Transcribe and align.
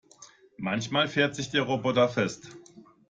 Manchmal 0.57 1.07
fährt 1.07 1.35
sich 1.35 1.51
der 1.51 1.61
Roboter 1.61 2.09
fest. 2.09 2.57